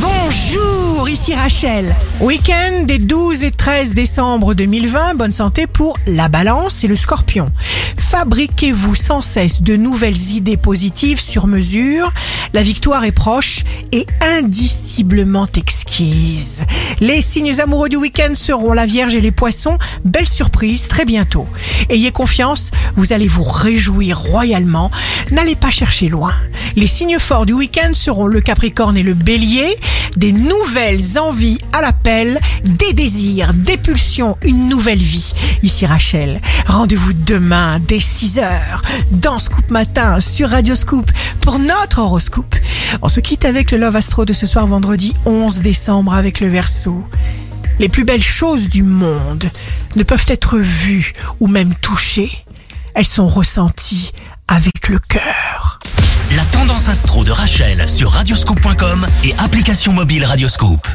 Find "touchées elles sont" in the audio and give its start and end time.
51.76-53.28